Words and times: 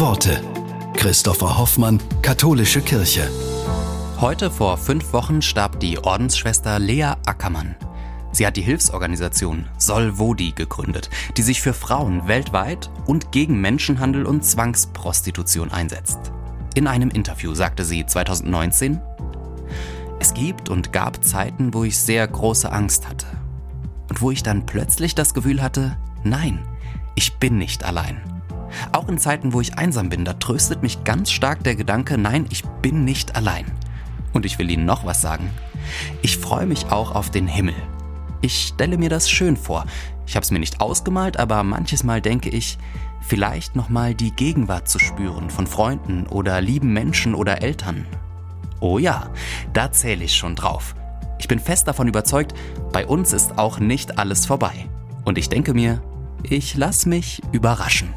Worte. 0.00 0.42
Christopher 0.94 1.56
Hoffmann, 1.56 2.00
Katholische 2.20 2.80
Kirche. 2.80 3.30
Heute 4.20 4.50
vor 4.50 4.76
fünf 4.76 5.12
Wochen 5.12 5.40
starb 5.40 5.78
die 5.78 5.98
Ordensschwester 5.98 6.80
Lea 6.80 7.12
Ackermann. 7.26 7.76
Sie 8.32 8.44
hat 8.44 8.56
die 8.56 8.62
Hilfsorganisation 8.62 9.68
Solvodi 9.78 10.50
gegründet, 10.50 11.10
die 11.36 11.42
sich 11.42 11.62
für 11.62 11.72
Frauen 11.72 12.26
weltweit 12.26 12.90
und 13.06 13.30
gegen 13.30 13.60
Menschenhandel 13.60 14.26
und 14.26 14.44
Zwangsprostitution 14.44 15.70
einsetzt. 15.70 16.18
In 16.74 16.88
einem 16.88 17.10
Interview 17.10 17.54
sagte 17.54 17.84
sie 17.84 18.04
2019, 18.04 19.00
es 20.18 20.34
gibt 20.34 20.70
und 20.70 20.92
gab 20.92 21.24
Zeiten, 21.24 21.72
wo 21.72 21.84
ich 21.84 21.96
sehr 21.96 22.26
große 22.26 22.70
Angst 22.72 23.08
hatte. 23.08 23.26
Und 24.08 24.20
wo 24.20 24.32
ich 24.32 24.42
dann 24.42 24.66
plötzlich 24.66 25.14
das 25.14 25.34
Gefühl 25.34 25.62
hatte, 25.62 25.96
nein, 26.24 26.66
ich 27.14 27.36
bin 27.36 27.58
nicht 27.58 27.84
allein. 27.84 28.33
Auch 28.92 29.08
in 29.08 29.18
Zeiten, 29.18 29.52
wo 29.52 29.60
ich 29.60 29.78
einsam 29.78 30.08
bin, 30.08 30.24
da 30.24 30.34
tröstet 30.34 30.82
mich 30.82 31.04
ganz 31.04 31.30
stark 31.30 31.62
der 31.64 31.76
Gedanke, 31.76 32.18
nein, 32.18 32.46
ich 32.50 32.64
bin 32.82 33.04
nicht 33.04 33.36
allein. 33.36 33.66
Und 34.32 34.44
ich 34.44 34.58
will 34.58 34.70
Ihnen 34.70 34.84
noch 34.84 35.04
was 35.04 35.20
sagen. 35.20 35.50
Ich 36.22 36.38
freue 36.38 36.66
mich 36.66 36.86
auch 36.90 37.14
auf 37.14 37.30
den 37.30 37.46
Himmel. 37.46 37.74
Ich 38.40 38.68
stelle 38.68 38.98
mir 38.98 39.08
das 39.08 39.30
schön 39.30 39.56
vor. 39.56 39.86
Ich 40.26 40.36
habe 40.36 40.44
es 40.44 40.50
mir 40.50 40.58
nicht 40.58 40.80
ausgemalt, 40.80 41.38
aber 41.38 41.62
manches 41.62 42.04
Mal 42.04 42.20
denke 42.20 42.50
ich, 42.50 42.78
vielleicht 43.20 43.76
nochmal 43.76 44.14
die 44.14 44.32
Gegenwart 44.32 44.88
zu 44.88 44.98
spüren 44.98 45.50
von 45.50 45.66
Freunden 45.66 46.26
oder 46.26 46.60
lieben 46.60 46.92
Menschen 46.92 47.34
oder 47.34 47.62
Eltern. 47.62 48.06
Oh 48.80 48.98
ja, 48.98 49.30
da 49.72 49.92
zähle 49.92 50.24
ich 50.24 50.36
schon 50.36 50.56
drauf. 50.56 50.94
Ich 51.38 51.48
bin 51.48 51.58
fest 51.58 51.88
davon 51.88 52.08
überzeugt, 52.08 52.54
bei 52.92 53.06
uns 53.06 53.32
ist 53.32 53.58
auch 53.58 53.78
nicht 53.78 54.18
alles 54.18 54.46
vorbei. 54.46 54.88
Und 55.24 55.38
ich 55.38 55.48
denke 55.48 55.74
mir, 55.74 56.02
ich 56.42 56.74
lass 56.74 57.06
mich 57.06 57.42
überraschen. 57.52 58.12